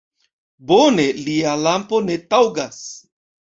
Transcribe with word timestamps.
Bone, 0.71 1.05
lia 1.27 1.53
lampo 1.67 2.03
ne 2.09 2.19
taŭgas! 2.35 2.85